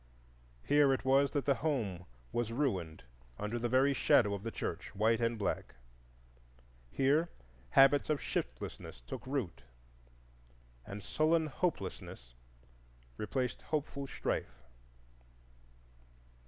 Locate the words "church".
4.49-4.95